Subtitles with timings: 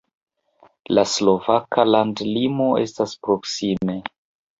[0.97, 3.99] La slovaka landlimo estas proksime.